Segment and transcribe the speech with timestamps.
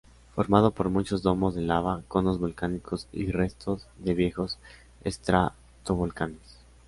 [0.33, 4.57] Formado por muchos domos de lava, conos volcánicos y restos de viejos
[5.03, 6.57] estratovolcanes.